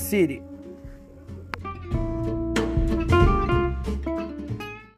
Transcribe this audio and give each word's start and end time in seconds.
City. 0.00 0.42